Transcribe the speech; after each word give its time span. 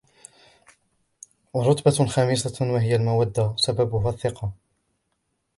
وَرُتْبَةٌ 1.53 2.05
خَامِسَةٌ 2.05 2.71
وَهِيَ 2.73 2.95
الْمَوَدَّةُ، 2.95 3.43
وَسَبَبُهَا 3.51 4.09
الثِّقَةُ 4.09 4.51